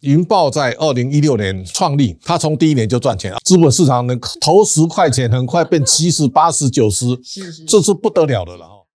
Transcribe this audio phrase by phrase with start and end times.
[0.00, 3.38] 云豹在二零一六年创立，它从第一年就赚钱啊！
[3.44, 7.06] 资本市场能投十块钱，很快变七十、八十、九十，
[7.66, 8.85] 这是不得了的了。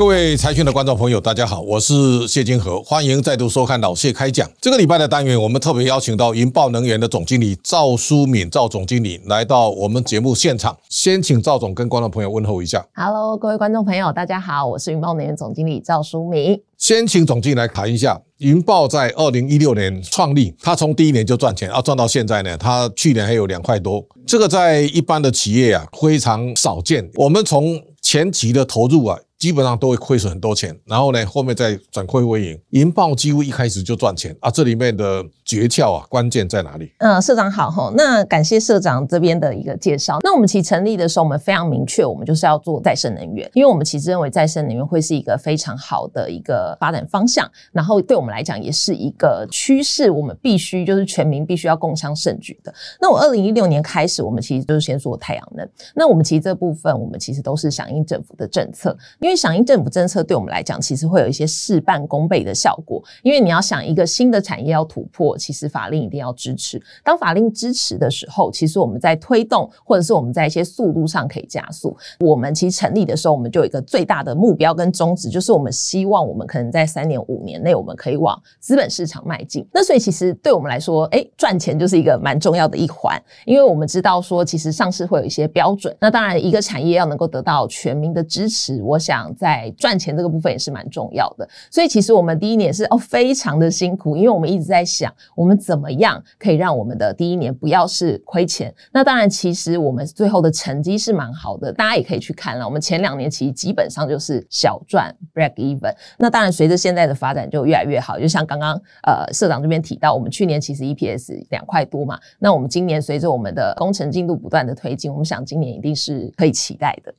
[0.00, 4.50] 各位财讯的观众朋友，大家好，我是谢金河，欢迎再度收看老谢开讲。
[4.58, 10.74] 这个礼拜的单元，我们特别邀请到云豹能源的总经理赵淑敏赵总经理来到我们节目现场。
[10.88, 12.82] 先请赵总跟观众朋友问候一下。
[12.94, 16.58] Hello，各位观众朋友，大家好，我是云豹能源总经理赵淑敏。
[16.78, 27.06] 先请总经理来谈一下，云豹在二零一六年创立，它从第一年就赚钱，要赚到现在呢，它去年还有两块多，这个在一般的企业啊非常少见。
[27.16, 29.18] 我们从前期的投入啊。
[29.40, 32.60] 基本上都会亏损很多钱，然后呢，后面再转亏为盈。
[32.70, 34.50] 云豹几乎一开始就赚钱啊！
[34.50, 36.92] 这里面的诀窍啊，关键在哪里？
[36.98, 37.90] 嗯，社长好哈。
[37.96, 40.18] 那感谢社长这边的一个介绍。
[40.22, 52.70] 那我们其实成立的时候，我们非常明确，我们就是要做再生能源，因为我们其实认为再生能源会是一个非常好的一个发展方向，然后对我们来讲也是一个趋势，我们必须就是全民必须要共襄盛举的。
[53.00, 55.66] 那我二零一六年开始，我们其实就是先做太阳能。
[55.94, 63.00] 那我们其实这部分，我们其实都是响应政府的政策，因为因为响应政府政策对我们来讲，其实会有一些事半功倍的效果。
[63.22, 66.82] 因为你要想一个新的产业要突破，其实法令一定要支持。
[67.04, 71.96] 当法令支持的时候，其实我们在推动，或者是我们在一些速度上可以加速。
[72.18, 79.64] 我们其实成立的时候，我们就有一个最大的目标跟宗旨，就是我们希望我们可能在三年、五年内，我们可以往资本市场迈进。
[79.72, 85.96] 那所以其实对我们来说，哎，赚钱就是一个蛮重要的一环，因为我们知道说，其实上市会有一些标准。
[86.00, 98.72] 那当然，一个产业要能够得到全民的支持，我想在赚钱这个部分也是蛮重要的，所以其实我们第一年是哦非常的辛苦，因为我们一直在想我们怎么样可以让我们的第一年不要是亏钱。
[98.92, 102.64] 那当然，其实我们最后的成绩是蛮好的，大家也可以去看了。
[102.64, 105.94] 我们前两年其实基本上就是小赚 break even。
[106.18, 117.14] 那当然，随着现在的发展就越来越好，就像刚刚呃社长这边提到，我们去年其实 EPS 两块多嘛，那我们今年随着我们的工程进度不断的推进，我们想今年一定是可以期待的。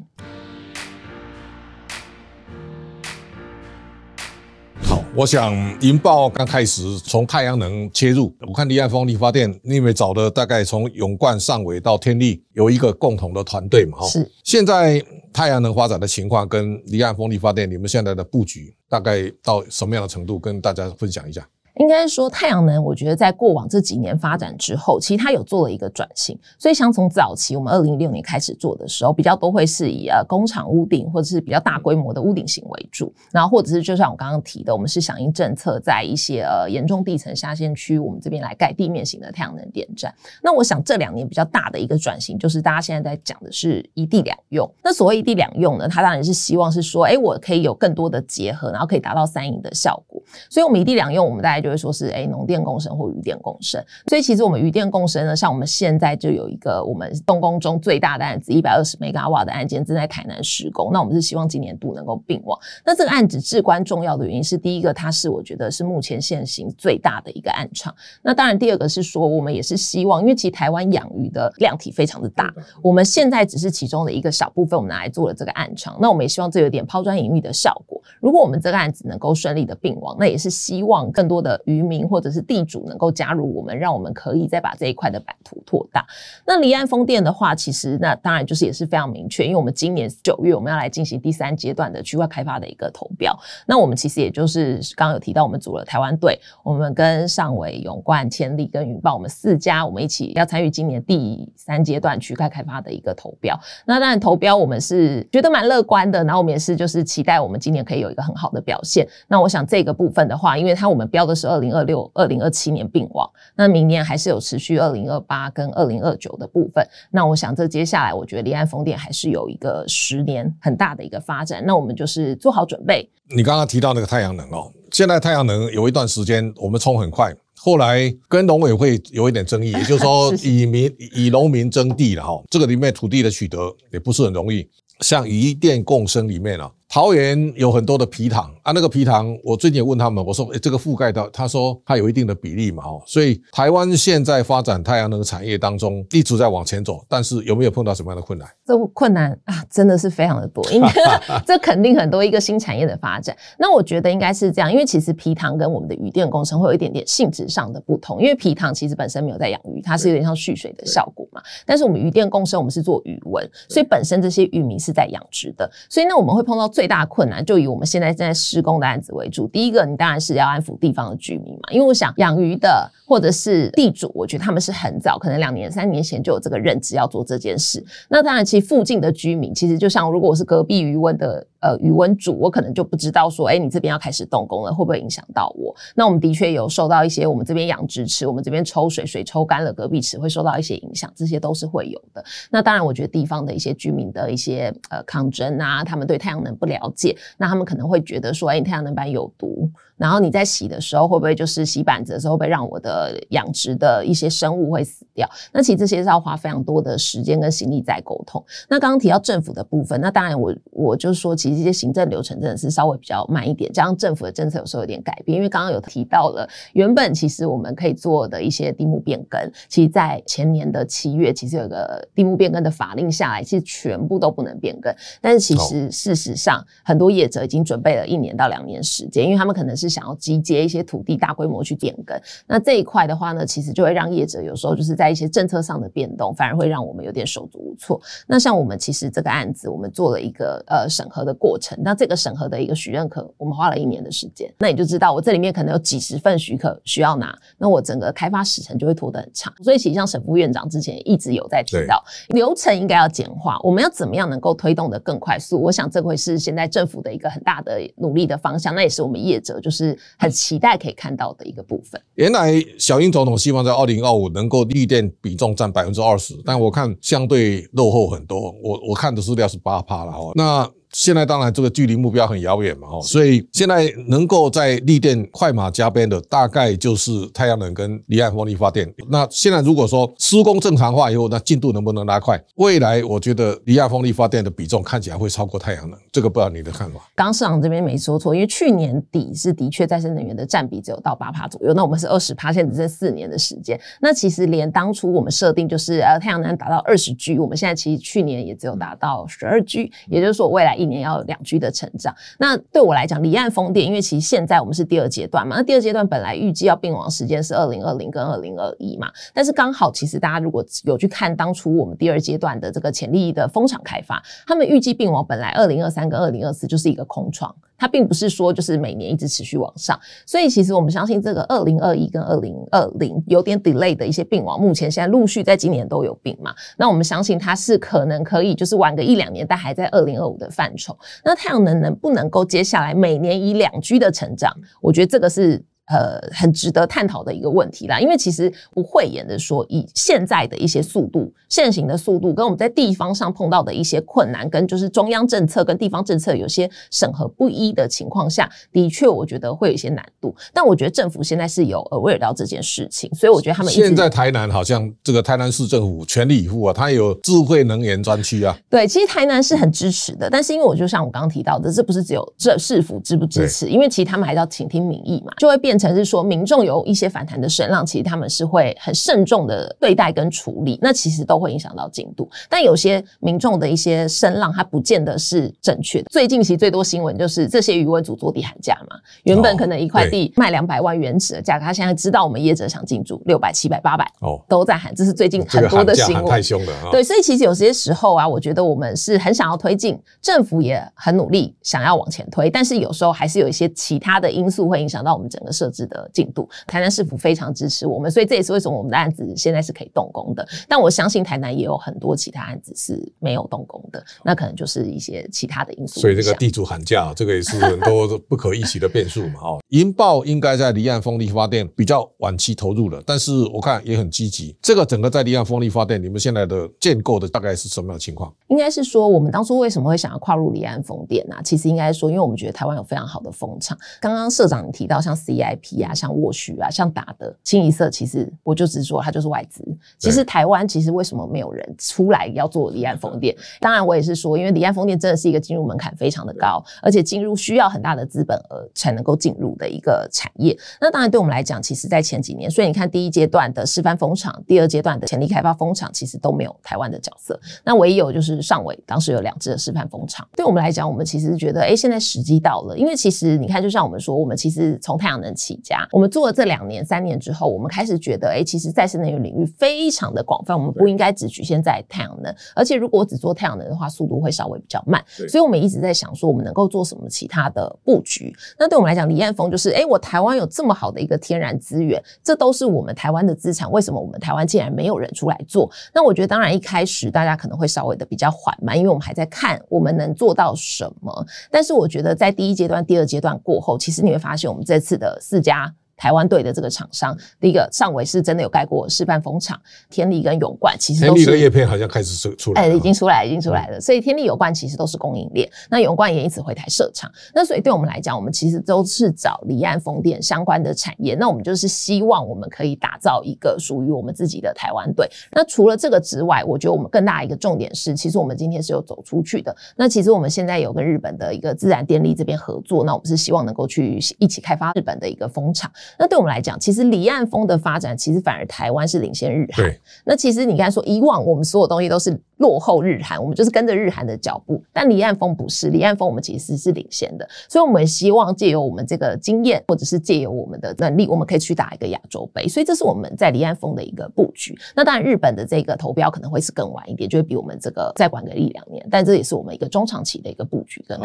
[5.14, 13.98] 我想银豹刚开始从太阳能切入，我看离岸风力发电，你们找的大概从永冠、上尾到天力有一个共同的团队嘛？
[13.98, 14.32] 哈，是。
[14.46, 20.40] 现在太阳能发展的情况跟离岸风力发电，你们现在的布局大概到什么样的程度？
[20.40, 21.46] 跟大家分享一下。
[21.76, 26.38] 应该说，太阳能，我觉得在过往这几年发展之后，其实它有做了一个转型。
[26.58, 40.14] 所以，像从早期我们二零一六年开始做的时候，比较多会是以呃工厂屋顶或者是比较大规模的屋顶型为主，然后或者是就像我刚刚提的，我们是响应政策，在一些呃严重地层下陷区，我们这边来盖地面型的太阳能电站。
[40.44, 44.70] 那我想这两年比较大的一个转型，就是大家现在在讲的是一地两用。
[44.84, 50.22] 那所谓一地两用呢，它当然是希望是说，哎，我可以有更多的结合，然后可以达到三赢的效果。
[50.50, 53.84] 所以，我们一地两用，我们大概就会说是，哎，农电共生或渔电共生。
[54.08, 60.92] 所以，其实我们渔电共生呢，像我们现在就有一个我们动工中最大的案子，一百二十 mega 瓦的案件正在台南施工。
[60.92, 62.60] 那我们是希望今年度能够并网。
[62.86, 67.94] 那这个案子至关重要的原因是，第一个，它是我觉得是目前现行最大的一个案场。
[68.22, 75.98] 那当然，第二个是说，我们也是希望，因为其实台湾养鱼的量体非常的大，我们现在只是其中的一个小部分，我们拿来做了这个案场。
[76.00, 78.02] 那我们也希望这有点抛砖引玉的效果。
[78.20, 86.06] 如果我们这个案子能够顺利的并网，那也是希望更多的渔民或者是地主能够加入我们，让我们可以再把这一块的版图拓大。
[86.46, 93.38] 那离岸风电的话，其实那当然就是也是非常明确，因为我们今年九月我们要来进行第三阶段的区块开发的一个投标。
[93.66, 103.60] 那我们其实也就是刚刚有提到，我们组了台湾队，我们跟上纬、永冠、天力跟云豹，我们四家我们一起要参与今年第三阶段区块开发的一个投标。
[103.86, 109.08] 那当然投标我们是觉得蛮乐观的，然后我们也是就是期待我们今年可以有一个很好的表现。
[109.28, 116.86] 那我想这个部分的话，因为它我们标的是二零二六、二零二七年并网，那明年还是有持续二零二八跟二零二九的部分。
[117.12, 121.64] 那我想这接下来，我觉得离岸风电还是有一个十年很大的一个发展。
[121.66, 123.10] 那我们就是做好准备。
[123.36, 132.42] 你刚刚提到那个太阳能哦，现在太阳能有一段时间我们冲很快，后来跟农委会有一点争议， 也就是说以民以农民争地了哈。
[132.50, 134.68] 这个里面土地的取得也不是很容易。
[135.00, 136.72] 像一电共生里面啊。
[136.94, 148.46] 桃园有很多的皮塘啊，那个皮塘，我最近也问他们，我说，诶，这个覆盖到，他说它有一定的比例嘛，哦，所以台湾现在发展太阳能产业当中一直在往前走，但是有没有碰到什么样的困难？
[148.66, 150.90] 这困难啊，真的是非常的多，因为
[151.48, 153.34] 这肯定很多一个新产业的发展。
[153.58, 169.48] 那我觉得应该是这样，因为其实皮塘跟我们的渔电工程会有一点点性质上的不同，因为皮塘其实本身没有在养鱼，它是有点像蓄水的效果嘛，但是我们渔电工程我们是做鱼纹，所以本身这些渔民是在养殖的，所以那我们会碰到最最大困难就以我们现在正在施工的案子为主。
[169.48, 177.86] 第一个，你当然是要安抚地方的居民嘛，因为我想养鱼的或者是地主，我觉得他们是很早，可能两年、三年前就有这个认知要做这件事。
[178.10, 181.46] 那当然，其实附近的居民，其实就像如果我是隔壁渔翁的。
[181.62, 185.74] 呃，渔翁煮，我可能就不知道说，哎、你这边要开始动工了，会不会影响到我？
[185.96, 192.24] 那我们的确有受到一些，我们这边养殖池，我们这边抽水，水抽干了，隔壁池会受到一些影响，这些都是会有的。
[192.50, 199.70] 那当然，我觉得地方的一些居民的一些呃抗争啊，他们对太阳能不了解，那他们可能会觉得说，哎、太阳能板有毒，
[200.02, 205.30] 然后你在洗的时候会不会就是洗板子的时候会让我的养殖的一些生物会死掉？
[205.54, 208.44] 那其实这些是要花非常多的时间跟心力在沟通。
[208.68, 215.36] 那刚刚提到政府的部分，那当然我我就是说，其实这些行政流程真的是稍微比较慢一点，加上政府的政策有时候有点改变。
[215.36, 219.40] 因为刚刚有提到了，原本其实我们可以做的一些地目变更，
[219.70, 224.92] 其实在前年的七月，其实有个地目变更的法令下来，其实全部都不能变更。
[225.22, 232.20] 但是其实事实上，很多业者已经准备了一年到两年时间，因为他们可能是想要集结一些土地大规模去变更。
[232.48, 238.02] 那这一块的话呢，其实就会让业者有时候就是在一些政策上的变动，反而会让我们有点手足无措。
[238.26, 241.78] 那像我们其实这个案子，我们做了一个呃审核的过程。
[241.84, 244.52] 那这个审核的一个许认可，我们花了一年的时间。
[244.60, 249.54] 那你就知道，我这里面可能有几十份许可需要拿，那我整个开发时程就会拖得很长。
[249.64, 253.60] 所以，其实像沈副院长之前一直有在提到，流程应该要简化。
[253.64, 255.62] 我们要怎么样能够推动得更快速？
[255.62, 258.74] 我想这会是现在政府的一个很大的努力的方向。
[258.76, 262.00] 那也是我们业者就是是很期待可以看到的一个部分。
[262.16, 268.52] 原来小英总统希望在二零二五能够绿电比重占百分之二十，但我看相对落后很多。
[268.64, 270.32] 我我看的资料是八趴了哦。
[270.36, 278.92] 那现在当然这个距离目标很遥远嘛，哦，所以现在能够在力电快马加鞭的，大概就是太阳能跟离岸风力发电。
[279.10, 282.38] 那现在如果说施工正常化以后，那进度能不能拉快？
[282.56, 287.00] 未来我觉得离岸风力发电的比重看起来会超过太阳能，这个不知道你的看法。
[287.16, 293.80] 刚市长这边没说错，因为去年底是的确再生能源的占比只有到八趴左右，那我们是二十趴，现在只剩四年的时间。
[294.02, 300.81] 那其实连当初我们设定就是呃太阳能达到二十 G，我们现在其实去年也只有达到十二 G，也就是说未来。
[300.82, 317.54] 一年要两 G 的成长，那对我来讲，离岸风电，因为其实现在我们是第二阶段嘛，那第二阶段本来预计要并网时间是二零二零跟二零二一嘛，但是刚好其实大家如果有去看当初我们第二阶段的这个潜力的风场开发，他们预计并网本来二零二三跟二零二四就是一个空窗。
[317.82, 326.54] 它并不是说就是每年一直持续往上，所以其实我们相信这个二零二一跟二零二零有点 delay 的一些并网，目前现在陆续在今年都有病嘛。
[326.78, 330.96] 那我们相信它是可能可以就是玩个一两年，但还在二零二五的范畴。
[331.26, 334.56] 那太阳能能不能够接下来每年以两居的成长？
[334.80, 335.60] 我觉得这个是。
[335.92, 350.34] 呃，很值得探讨的一个问题啦，因为其实不讳言的说，以现在的一些速度、现行的速度，跟我们在地方上碰到的一些困难，跟就是中央政策跟地方政策有些审核不一的情况下，的确我觉得会有一些难度。
[350.54, 358.58] 但我觉得政府现在是有 aware 到这件事情，所以我觉得他们现在台南好像这个台南市政府全力以赴啊，它有智慧能源专区啊。
[358.70, 365.81] 对，其实台南是很支持的，但是因为我就像我刚刚提到的，这不是只有这市府支不支持，因为其实他们还是要倾听民意嘛，就会变。
[365.82, 372.30] 成是说，民众有一些反弹的声浪，其实他们是会很慎重的对待跟处理，那其实都会影响到进度。
[372.48, 376.08] 但有些民众的一些声浪，它不见得是正确的。
[376.12, 386.26] 最近其实最多新闻就是这些余文组坐地喊价嘛，原本可能一块地卖两百万原始的价格，他现在知道我们业者想进驻六百、七百、八百，哦，都在喊，这是最近很多的新闻。
[386.28, 400.48] 太凶了，对，所以其实有些时候啊，我觉得我们是很想要推进，政府也很努力想要往前推，但是有时候还是有一些其他的因素会影响到我们整个设置的进度，台南市府非常支持我们，所以这也是为什么我们的案子现在是可以动工的。
[400.68, 406.00] 但我相信台南也有很多其他案子是没有动工的，那可能就是一些其他的因素。
[406.00, 409.40] 所以这个地主喊价，这个也是很多不可预期的变数嘛。
[409.46, 414.56] 哦，银豹应该在离岸风力发电比较晚期投入了，但是我看也很积极。
[414.64, 418.34] 这个整个在离岸风力发电，你们现在的建构的大概是什么样的情况？
[418.48, 421.36] 应该是说，我们当初为什么会想要跨入离岸风电呢？
[421.44, 423.78] 其实应该说，因为我们觉得台湾有非常好的风场。
[424.00, 425.51] 刚刚社长提到像 CI。
[425.56, 429.64] GIP 啊，像沃旭啊，像打的清一色，其实我就直说它就是外资。
[429.98, 433.36] 其实台湾其实为什么没有人出来要做离岸风电？
[433.60, 440.58] 当然我也是说，因为离岸风电真的是一个进入门槛非常的高，而且进入需要很大的资本额才能够进入的一个产业。
[440.80, 447.40] 那当然对我们来讲，其实在前几年，所以你看第一阶段的示范风场，第二阶段的潜力开发风场，其实都没有台湾的角色。
[447.64, 450.28] 那唯一有就是上尾当时有两只的示范风场。
[450.36, 465.04] 对我们来讲，我们其实觉得，哎，现在时机到了，因为其实你看，就像我们说，我们其实从太阳能起家，我们做了这两年、三年之后，我们开始觉得，哎，其实再生能源领域非常的广泛，我们不应该只局限在太阳能，而且如果只做太阳能的话，速度会稍微比较慢。
[465.28, 468.34] 所以我们一直在想说，我们能够做什么其他的布局。
[468.60, 475.70] 那对我们来讲，离岸风就是，哎，我台湾有这么好的一个天然资源，这都是我们台湾的资产，为什么我们台湾竟然没有人出来做？
[475.94, 481.26] 那我觉得，当然一开始大家可能会稍微的比较缓慢，因为我们还在看我们能做到什么。
[481.50, 485.74] 但是我觉得，在第一阶段、第二阶段过后，其实你会发现，我们这次的自家。
[486.02, 491.26] 台湾队的这个厂商，第一个上纬是真的有盖过示范风场，天利跟永冠其实都是。
[491.26, 493.80] 天力的叶片好像开始出出来，哎，已经出来，已经出来了。
[493.80, 497.12] 所以天利永冠其实都是供应链，那永冠也因此回台设厂。
[497.36, 501.14] 那所以对我们来讲，我们其实都是找离岸风电相关的产业。
[501.14, 505.08] 那我们就是希望我们可以打造一个属于我们自己的台湾队。
[505.32, 509.56] 那除了这个之外，我觉得我们更大一个重点是，其实我们今天是有走出去的。
[509.76, 515.72] 那其实我们现在有跟日本的一个自然电力这边合作，那我们是希望能够去一起开发日本的一个风场。
[515.98, 519.66] 那对我们来讲，其实离岸风的发展，其实反而台湾是领先日韩。
[520.06, 524.62] 那其实你刚才说，以往我们所有东西都是落后日韩，我们就是跟着日韩的脚步。
[524.74, 527.28] 但离岸风不是，离岸风我们其实是领先的。
[527.50, 532.48] 所以我们希望借由我们这个经验，或者是借由我们的能力，我们可以去打一个亚洲杯。
[532.48, 534.58] 所以这是我们在离岸风的一个布局。
[534.76, 538.86] 那当然，日本的这个投标可能会是更晚一点，就会比我们这个再晚个一两年。
[538.90, 541.00] 但这也是我们一个中长期的一个布局跟。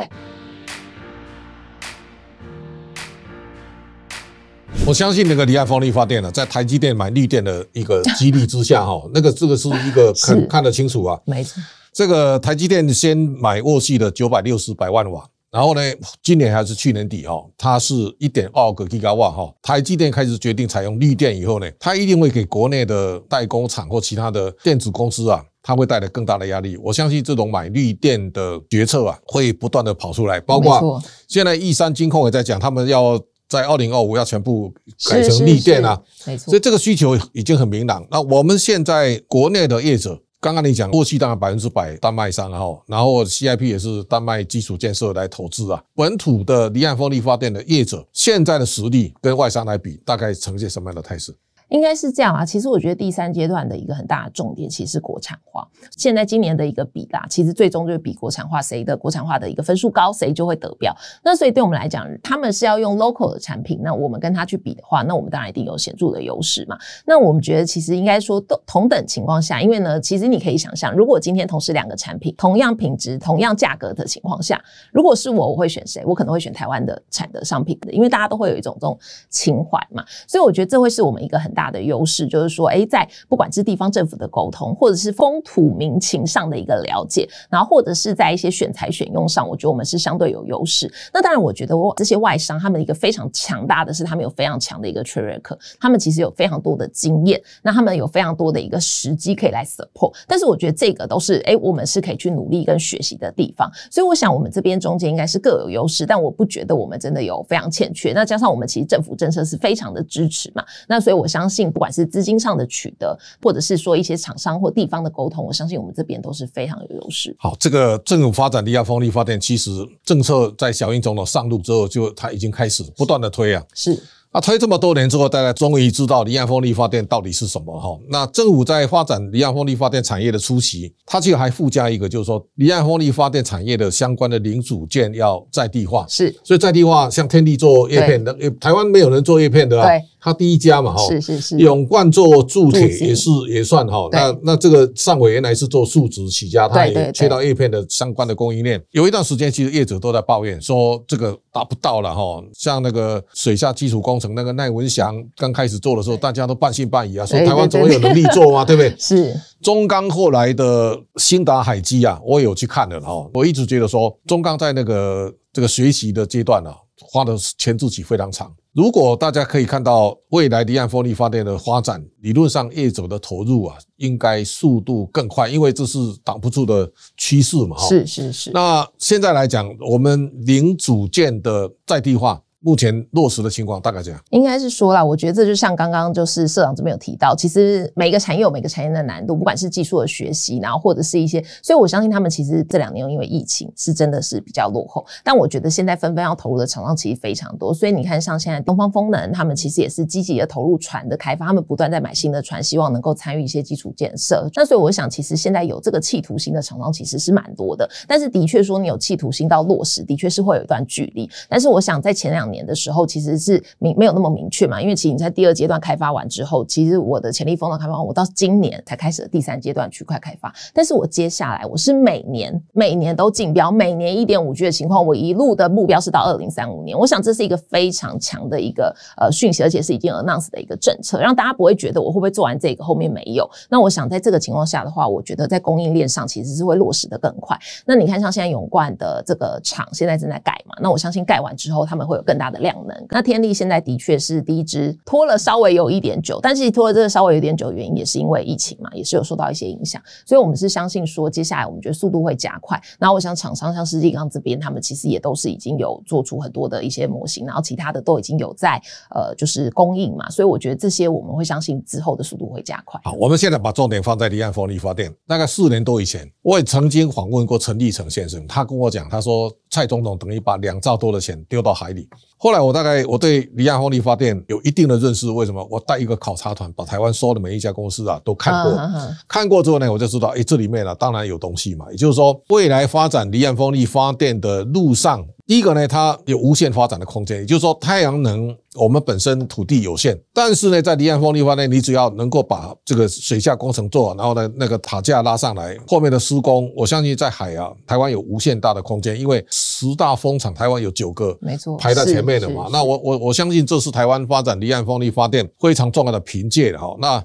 [4.86, 11.20] 我相信那个离岸风力发电呢，在台积电买绿电的一个激励之下，哈，那个这个是一个看看得清楚啊。
[11.26, 11.60] 没错，
[11.92, 15.80] 这个台积电先买沃系的九百六十百万瓦，然后呢，
[16.22, 19.52] 今年还是去年底哈，它是一点二个吉瓦哈。
[19.60, 26.76] 台积电开始决定采用绿电以后呢，它一定会给国内的代工厂或其他的电子公司啊，它会带来更大的压力。
[26.76, 33.20] 我相信这种买绿电的决策啊，会不断的跑出来，包括现在义山金控也在讲，他们要。
[33.48, 34.72] 在二零二五要全部
[35.08, 38.06] 改成绿电啊，没错，所以这个需求已经很明朗。
[38.10, 45.82] 那我们现在国内的业者，刚刚你讲，过去当然百分之百丹麦商哈，然后 CIP 也是丹麦基础建设来投资啊。
[45.94, 51.34] 本土的离岸风力发电的业者，现在的实力跟外商来比，大概呈现什么样的态势？
[51.68, 55.66] 应该是这样啊，其实我觉得第三阶段的一个很大的重点，其实是国产化。
[55.96, 60.96] 现在今年的一个比啦，其实最终就是比国产化谁的国产化的一个分数高，谁就会得标。
[61.24, 66.78] 那所以对我们来讲，他们是要用 local 的产品，那我们跟他去比的话，那我们当然一定有显著的优势嘛。
[67.04, 76.04] 那我们觉得其实应该说都同等情况下，因为呢，其实你可以想象，如果今天同时两个产品同样品质、同样价格的情况下，如果是我，我会选谁？
[76.06, 78.96] 我可能会选台湾的产的商品的，因为大家都会有一种这种
[79.30, 80.04] 情怀嘛。
[80.28, 90.92] 所以我觉得这会是我们一个很大的优势就是说，诶，在不管是地方政府的沟通，或者是风土民情上的一个了解，然后或者是在一些选材选用上，我觉得我们是相对有优势。
[91.12, 100.14] 那当然，我觉得我这些外商他们一个非常强大的是，他们有非常强的一个 track 他们其实有非常多的经验，那他们有非常多的一个时机可以来 support。
[100.26, 103.70] 但是我觉得这个都是诶，我们是可以去努力跟学习的地方。
[103.90, 108.12] 所以我想，我们这边中间应该是各有优势，但我不觉得我们真的有非常欠缺。
[108.12, 111.92] 那加上我们其实政府政策是非常的支持嘛，那所以我相信不管。
[111.96, 117.34] 是资金上的取得，或者是说一些厂商或地方的沟通，我相信我们这边都是非常有优势。
[117.38, 119.70] 好，这个政府发展离岸风力发电，其实
[120.04, 123.64] 政策在小英总统上路之后，就他已经开始不断的推啊。
[123.72, 123.98] 是。
[124.32, 127.98] 那推这么多年之后，大家终于知道离岸风力发电到底是什么哈？
[128.10, 136.04] 那政府在发展离岸风力发电产业的初期，它其实还附加一个，就是说离岸风力发电产业的相关的零组件要在地化。
[136.10, 139.86] 是，所以在地化，像天地做叶片的，台湾没有人做叶片的啊。
[139.86, 140.04] 对。
[140.26, 148.82] 他第一家嘛，哈，是是是，永冠做铸铁也是也算哈，那那这个上伟原来是做树脂起家，他也切到叶片的相关的供应链。
[148.90, 158.92] 有一段时间，其实业者都在抱怨说这个达不到了哈，像那个水下基础工程那个赖文祥刚开始做的时候，大家都半信半疑啊，说台湾怎么有能力做嘛，对不对？
[158.98, 159.32] 是。
[159.62, 168.52] 中钢后来的新达海基啊，我也有去看了哈，我一直觉得说中钢在那个这个学习的阶段呢，花的前置期非常长。
[168.76, 177.78] 如果大家可以看到未来离岸风力发电的发展，理论上业者的投入啊，应该速度更快，因为这是挡不住的趋势嘛。
[177.88, 178.50] 是是是。
[178.50, 182.42] 那现在来讲，我们零组件的在地化。
[182.66, 184.20] 目前落实的情况大概这样。
[184.30, 204.50] 应该是说啦，我觉得这就像刚刚就是社长这边有提到，其实每个产业有每个产业的难度，不管是技术的学习，然后或者是一些，所以我相信他们其实这两年因为疫情是真的是比较落后，但我觉得现在纷纷要投入的厂商其实非常多，所以你看像现在东方风能，他们其实也是积极的投入船的开发，他们不断在买新的船，希望能够参与一些基础建设。
[204.56, 211.30] 那所以我想，其实现在有这个企图心的厂商其实是蛮多的，但是的确说你有企图心到落实，的确是会有一段距离。
[211.48, 220.52] 但是我想在前两年年的时候，其实是明没有那么明确嘛，因为其实你在第二阶段开发完之后，其实我的潜力风的开发，我到今年才开始第三阶段区块开发。
[220.72, 226.98] 但是我接下来我是每年每年都竞标，每年一点五 G 的情况，我一路的目标是到二零三五年。
[226.98, 233.48] 我想这是一个非常强的一个呃讯息，而且是已经 announce 的一个政策，让大家不会觉得我会不会做完这个后面没有。
[233.68, 237.58] 那我想在这个情况下的话，我觉得在供应链上其实是会落实的更快。
[237.84, 243.06] 那你看像现在永冠的这个厂现在正在盖嘛，那我相信盖完之后他们会有更大的量能。
[243.10, 252.80] 那天力现在的确是第一支拖了稍微有一点久，但是拖了这个稍微有点久原因也是因为疫情嘛，也是有受到一些影响，所以我们是相信说接下来我们觉得速度会加快。
[252.98, 258.80] 然后我想厂商像世纪钢这边，他们其实也都是已经有做出很多的一些模型，然后其他的都已经有在
[259.14, 263.00] 呃就是供应嘛，所以我觉得这些我们会相信之后的速度会加快。
[263.04, 265.12] 好，我们现在把重点放在离岸风力发电。
[265.26, 272.08] 大概四年多以前，我也曾经访问过陈立成先生，他跟我讲，他说蔡总统等于把两兆多的钱丢到海里。
[272.38, 275.66] 后来我大概我对离岸风力发电有一定的认识，为什么？
[275.70, 278.78] 我带一个考察团，把台湾所有的每一家公司啊都看过，
[279.26, 281.86] 看过之后呢，我就知道，哎，这里面呢当然有东西嘛。
[281.90, 285.26] 也就是说，未来发展离岸风力发电的路上。
[285.46, 302.68] 第一个呢，它有无限发展的空间，也就是说，太阳能我们本身土地有限，但是呢，在离岸风力发电，你只要能够把这个水下工程做好，然后呢，那个塔架拉上来，后面的施工，我相信在海啊，台湾有无限大的空间，因为十大风场，台湾有九个，没错，排在前面的嘛。
[302.72, 306.96] 那我我我相信这是台湾发展离岸风力发电非常重要的凭借的哈。
[306.98, 307.24] 那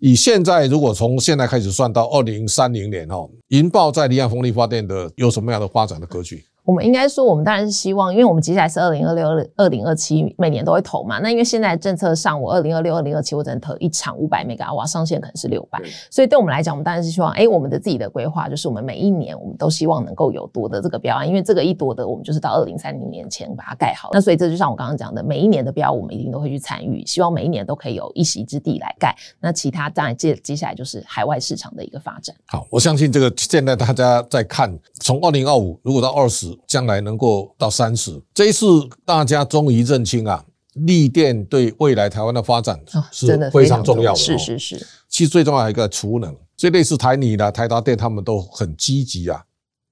[0.00, 6.44] 以现在如果从现在开始算到二零三零年哈，银豹在离岸风力发电的有什么样的发展的格局？
[6.64, 11.18] 我们应该说，我们当然是希望，因为我们接下来是二零二六、二零二七，每年都会投嘛。
[11.18, 15.78] 那因为现在政策上，我二零二六、二零二七，我只能投一场五百 mega 瓦，上限可能是六百。
[16.10, 24.08] 所以对我们来讲，我们当然是希望，哎，我们的自己的规划就是，我们每一年我们都希望能够有夺得这个标案，因为这个一夺得，我们就是到二零三零年前把它盖好。
[24.14, 29.14] 那所以这就像我刚刚讲的，每一年的标，我们一定都会去参与，希望每一年都可以有一席之地来盖。
[29.38, 32.34] 那其他当然接接下来就是海外市场的一个发展。
[32.46, 37.54] 好，我相信这个现在大家在看，从二零二五如果到二十，将来能够。
[37.56, 38.66] 到三十，这一次
[39.04, 40.44] 大家终于认清啊，
[40.74, 42.78] 绿电对未来台湾的发展
[43.10, 44.18] 是非常重要的。
[44.18, 49.42] 是是是，其实最重要一个储能，所以类似台泥的台达电，他们都很积极啊，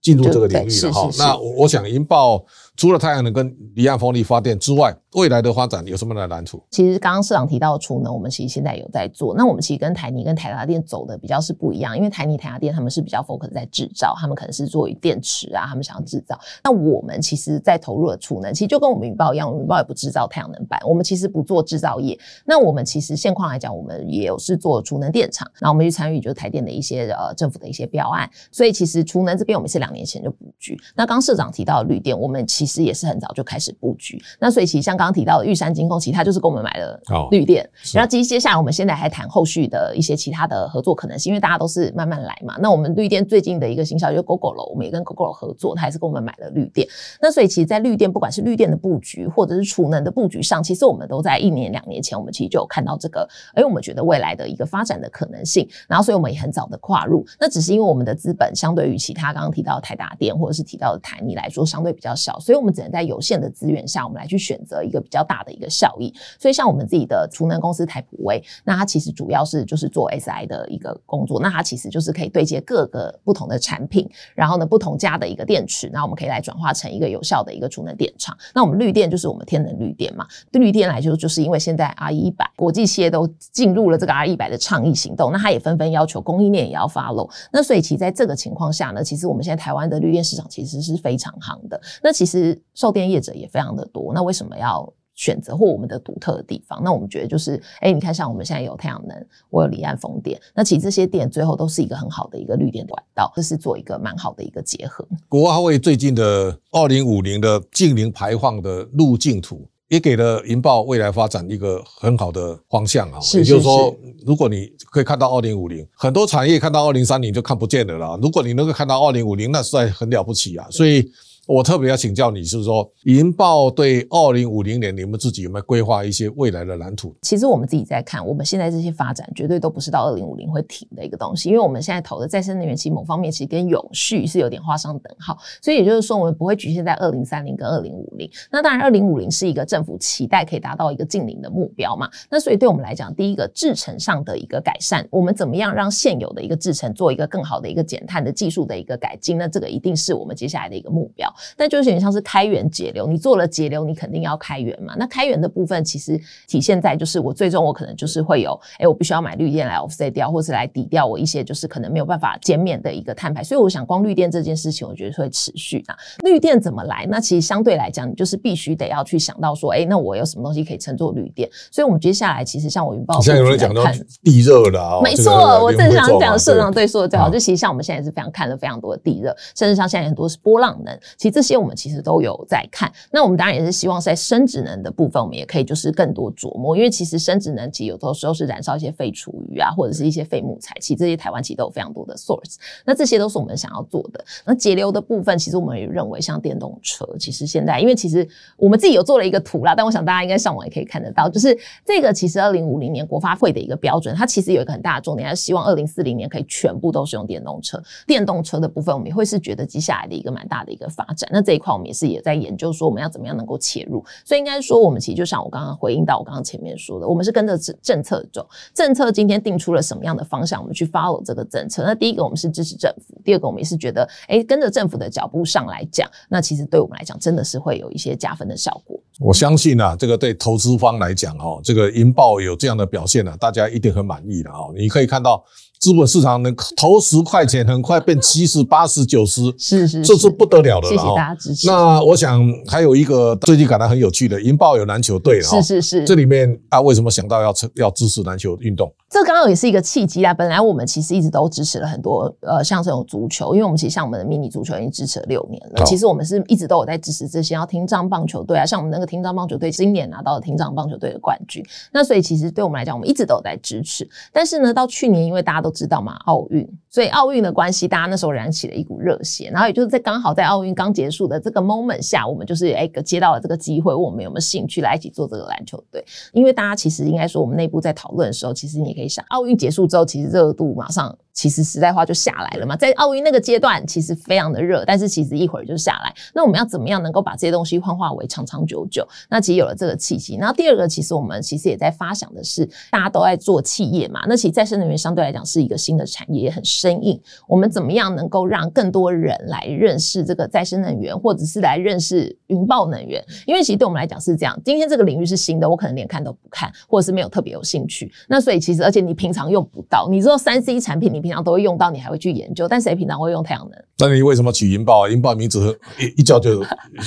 [0.03, 1.11] 进入这个领域了哈。
[1.17, 2.45] 那我想云豹。
[2.77, 6.63] 除了太阳能跟离岸风力发电之外，未来的发展有什么的难处？
[6.71, 9.35] 其实刚刚社长提到的储能，我们其实现在有在做。
[9.35, 16.39] 那我们其实跟台泥跟台达电走的比较是不一样，因为台泥、台达电他们是比较 focus 在制造，他们可能是做电池啊，他们想要制造。
[16.65, 22.19] 那我们其实，在投入的储能，其实就跟我们云豹一样，我们云豹也不制造太阳能板，我们其实不做制造业。
[22.47, 28.29] 那我们其实现况来讲，我们也有是做储能电厂，那我们去参与就是台电的一些呃政府的一些标案。
[28.51, 30.75] 所以其实储能这边我们是两年前就布局。
[30.97, 33.43] 那刚社长提到的绿电，我们其实也是很早就。
[33.45, 36.99] 开始布局，那所以其实像刚刚提到的玉山金控，其实它就是跟我们买了
[37.33, 37.69] 绿电。
[37.93, 42.57] 然后其实接下来我们现在还谈后续的一些其他的合作可能性，因为大家都是慢慢来嘛。
[42.61, 46.87] 那我们绿电最近的一个新消息就是 Gogoro，我们也跟 Gogoro 合作，它还是跟我们买了绿电。
[47.21, 55.69] 那所以其实，在绿电不管是绿电的布局，或者是储能的布局上，其实我们都在一年两年前，我们其实就有看到这个，哎，我们觉得未来的一个发展的可能性。
[55.89, 57.27] 然后所以我们也很早的跨入。
[57.41, 78.37] 那只是因为我们的资本相对于其他刚刚提到的台达电或者是提到的台泥来说，相对比较小，所以所以我们只能在有限的资源下，我们来去选择一个比较大的一个效益，所以像我们自己的储能公司台普威，那它其实主要是就是做 SI 的一个工作，那它其实就是可以对接各个不同的产品，然后呢不同家的一个电池，那我们可以来转化成一个有效的一个储能电厂。
[78.55, 87.31] 那我们绿电就是我们天能绿电嘛，绿电来说，就是因为现在 RE 一百国际企业都进入了这个 RE 一百的倡议行动，那它也纷纷要求供应链也要 follow。
[87.51, 91.81] 那所以其实在这个情况下呢，其实我们现在台湾的绿电市场其实是非常夯的。
[92.03, 92.42] 那其实
[92.75, 94.13] 售电业者也非常的多。
[94.15, 96.81] 那为什么要选择或我们的独特的地方？
[96.83, 105.07] 那我们觉得就是，哎、欸，你看，像我们现在有太阳能，我有离岸风电，那其实这些电最后都是一个很好的一个绿电管道，这是做一个蛮好的一个结合。
[105.29, 113.19] 国发会最近的二零五零的净零排放的路径图，也给了银豹未来发展一个很好的方向啊。
[113.35, 118.19] 也就是说，如果你可以看到二零五零，很多产业看到二零三零就看不见了啦。
[118.23, 120.67] 如果你能够看到二零五零，那实在很了不起啊。
[120.71, 121.13] 所以。
[121.49, 127.13] 我特别要请教你，是说云豹对二零五零年，你们自己有没有规划一些未来的蓝图？
[127.23, 138.31] 其实我们自己在看，我们现在这些发展绝对都不是到二零五零会停的一个东西，因为我们现在投的再生能源，其实某方面其实跟永续是有点画上等号，所以也就是说，我们不会局限在二零三零跟二零五零。
[138.49, 142.09] 那当然，二零五零是一个政府期待可以达到一个净零的目标嘛。
[142.31, 149.37] 那所以对我们来讲，第一个制程上的一个改善，我们怎么样让现有的一个制程做一个更好的一个减碳的技术的一个改进？
[149.37, 151.32] 那这个一定是我们接下来的一个目标。
[151.57, 154.95] 但就是有点像是开源节流，你做了节流，你肯定要开源嘛。
[154.97, 163.43] 那开源的部分其实体现在就是我最终我可能就是会有，哎，我必须要买绿电来 offset 掉，或是来抵掉我一些就是可能没有办法减免的一个碳排。
[163.43, 165.95] 所以我想，光绿电这件事情，我觉得会持续的。
[166.25, 167.07] 绿电怎么来？
[167.09, 171.49] 那其实相对来讲，你就是必须得要去想到说，哎，那我有什么东西可以称作绿电？
[171.71, 173.85] 所以我们接下来其实像我云豹，现在有人讲到
[174.23, 194.25] 地热了啊，没错，我正想讲社长对说的最好，就其实像我们现在也是非常看了非常多的地热，甚至像现在很多是波浪能，其实这些我们其实都有在看，那我们当然也是希望在生质能的部分，我们也可以就是更多琢磨，因为其实生质能其实有的时候是燃烧一些废厨余啊，或者是一些废木材，其实这些台湾其实都有非常多的 source，那这些都是我们想要做的。
[194.45, 201.57] 那节流的部分，其实我们也认为像电动车，其实现在因为其实我们自己有做了一个图啦，但我想大家应该上网也可以看得到，就是
[201.87, 207.81] 这个其实二零五零年国发会的一个标准，它其实有一个很大的重点，它是希望二零四零年可以全部都是用电动车。
[208.09, 211.31] 电动车的部分，我们也会是觉得接下来的一个蛮大的一个发展。
[211.33, 212.73] 那这一块我们也是也在研究。
[212.73, 221.83] 说我们要怎么样能够切入，所以应该说我们其实就像我刚刚回应到我刚刚前面说的，我们是跟着政政策走，政策今天定出了什么样的方向，我们去 follow 这个政策。
[221.85, 228.99] 那第一个我们是支持政府，第二个我们也是觉得，哎，跟着政府的脚步上来讲，那其实对我们来讲真的是会有一些加分的效果。
[229.21, 234.61] 我相信啊，这个对投资方来讲，哈，这个云豹有这样的表现呢，大家一定很满意的啊。
[234.75, 235.45] 你可以看到。
[235.83, 240.97] 资本市场能投十块钱，很快变七十、八十、九十，是是，这是不得了的了。
[240.97, 241.67] 谢谢大家支持。
[241.67, 246.05] 那我想还有一个最近感到很有趣的，银豹有篮球队，是是是。
[246.05, 248.89] 这里面啊，为什么想到要要支持篮球运动？
[249.13, 250.33] 这刚好也是一个契机啊。
[250.33, 255.85] 本来我们其实一直都支持了很多呃，像这种足球，因为我们其实像我们的迷你足球已经支持了六年了。
[255.85, 261.63] 其实我们是一直都有在支持这些要听障棒球队啊，像我们那个听障棒球队今年拿到了听障棒球队的冠军。
[261.93, 264.09] 那所以其实对我们来讲，我们一直都有在支持。
[264.33, 276.05] 但是呢，到去年因为大家都知道嘛，奥运，所以奥运的关系，大家那时候燃起了一股热血，然后也就是在刚好在奥运刚结束的这个 moment 下，我们就是哎接到了这个机会，问我们有没有兴趣来一起做这个篮球队。
[276.35, 281.17] 因为大家其实应该说，我们内部在讨论的时候，其实你可以想，奥运结束之后，其实热度马上。
[281.33, 286.15] 其实实在话就下来了嘛，在奥运那个阶段其实非常的热，但是其实一会儿就下来。
[286.35, 289.07] 那我们要怎么样能够把这些东西幻化为长长久久？
[289.31, 290.37] 那其实有了这个契机。
[290.37, 297.21] 然后第二个，其实我们其实也在发想的是，大家都在做企业嘛，那其实再生能源相对来讲是一个新的产业，也很生硬。
[297.49, 303.25] 我们怎么样能够让更多人来认识这个再生能源，或者是来认识云豹能源？
[303.47, 308.13] 因为其实对我们来讲是这样，今天这个领域是新的，我可能连看都不看，或者是没有特别有兴趣。
[308.29, 313.85] 那所以其实，而且你平常用不到，你知道三 C 产品，你平常都会用到，你还会去研究，但谁平常会用太阳能？
[313.99, 315.09] 那你为什么取云豹？
[315.09, 316.65] 云豹名字一一叫就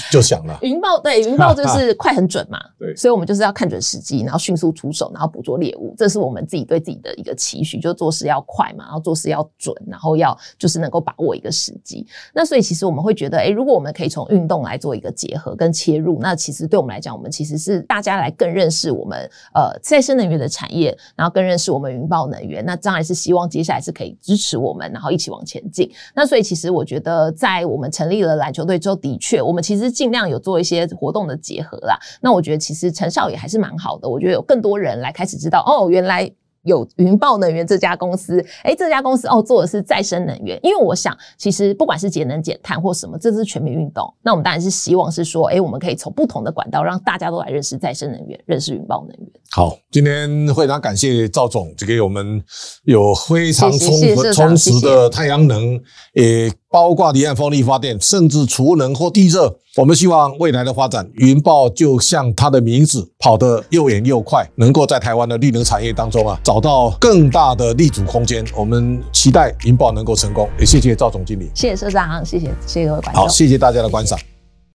[0.09, 0.57] 就响了。
[0.63, 2.57] 云豹对，云豹就是 快很准嘛。
[2.79, 5.93] 对，所以我们就是要看准时机，然后迅速出手，然后捕捉猎物。
[5.97, 12.07] 这是我们自己对自己的一个期许，就做事要快嘛，然后做事要准，然后要就是能够把握一个时机。
[12.33, 22.63] 那所以其实我们会觉得，哎，如果我们可以从运动来做一个结合跟切入，那其实对我们来讲，我们其实是大家来更认识我们呃再生能源的产业，然后更认识我们云豹能源。
[22.63, 25.89] 那当然是希望接下来是可以支持我们，然后一起往前进。
[26.13, 31.97] 那所以其实我觉得，在我们成立了篮球队之后，的确我们其实尽量有做一些活动的结合啦。
[32.21, 34.09] 那我觉得其实成效也还是蛮好的。
[34.09, 36.31] 我觉得有更多人来开始知道，哦，原来。
[36.65, 44.13] 有云豹能源这家公司，哎、欸，这家公司哦做的是再生能源，因为我想，其实不管是节能减碳或什么，这是全民运动。
[44.21, 49.29] 那我们当然是希望是说，哎、欸，我们可以从不同的管道让大家都来认识再生能源，认识云豹能源。
[49.51, 52.43] 好，今天非常感谢赵总，这给我们
[52.83, 55.79] 有非常充充实的太阳能，
[56.15, 56.51] 诶。
[56.75, 68.45] 包括离岸风力发电，甚至储能或地热，我们希望未来的发展，云豹就像它的名字，跑得又远又快，能够在台湾的绿能产业当中啊，找到更大的立足空间。
[68.53, 70.49] 我们期待云豹能够成功。
[70.59, 74.19] 也谢谢赵总经理，谢谢社长，谢谢谢谢各位观众，好，谢谢大家的观赏。
[74.19, 74.34] 谢谢